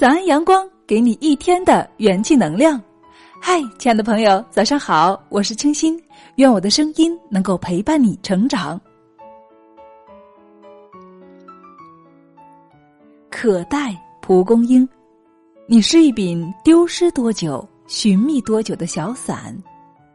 [0.00, 2.82] 早安阳光，给你一天的元气能量。
[3.38, 6.02] 嗨，亲爱的朋友，早上好，我是清新，
[6.36, 8.80] 愿我的声音能够陪伴你成长。
[13.28, 14.88] 可待蒲公英，
[15.66, 19.54] 你是一柄丢失多久、寻觅多久的小伞。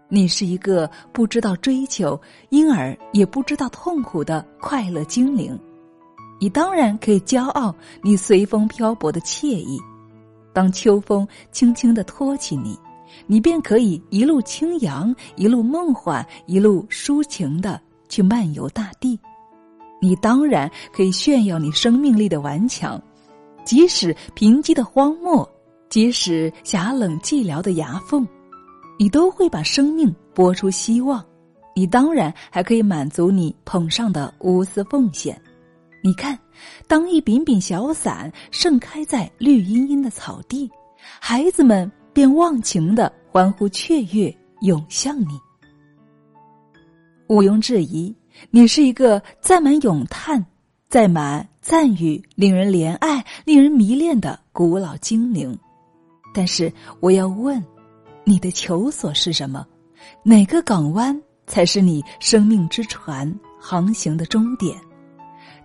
[0.08, 5.56] 你是一个不知道追求，因而也不知道痛苦的快乐精灵。
[6.40, 9.80] 你当然可以骄傲你随风漂泊的惬意。
[10.54, 12.78] 当秋风轻轻的托起你，
[13.28, 19.20] 你便可以一路轻扬，一路梦幻，一路抒情的去漫游大地。
[20.02, 23.02] 你当然可以炫耀你生命力的顽强，
[23.64, 25.50] 即使贫瘠的荒漠，
[25.90, 28.28] 即使狭冷寂寥的崖缝。
[28.98, 31.24] 你都会把生命播出希望，
[31.76, 35.42] 你当然还可以满足你捧上的无私奉献。
[36.06, 36.38] 你看，
[36.88, 40.70] 当一柄柄小伞盛开在绿茵茵的草地，
[41.20, 44.32] 孩子们便忘情的欢呼雀跃，
[44.62, 45.30] 涌向你。
[47.28, 48.16] 毋庸置疑，
[48.52, 50.46] 你是一个载满咏叹、
[50.90, 55.58] 载满赞誉、令人怜爱、令人迷恋的古老精灵。
[56.36, 57.60] 但是，我要问。
[58.28, 59.66] 你的求索是什么？
[60.22, 63.28] 哪个港湾才是你生命之船
[63.60, 64.76] 航行的终点？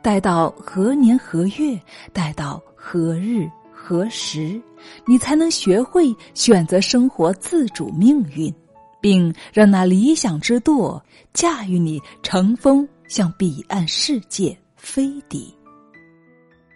[0.02, 1.78] 待到何年何月？
[2.12, 4.60] 待到何日何时？
[5.06, 8.52] 你才能学会选择生活自主命运，
[9.00, 11.02] 并让那理想之舵
[11.34, 15.54] 驾驭你乘风向彼岸世界飞抵？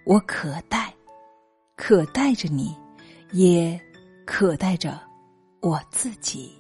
[0.05, 0.93] 我可待，
[1.77, 2.75] 可待着你，
[3.33, 3.81] 也
[4.27, 5.01] 可待着。
[5.61, 6.53] 我自己。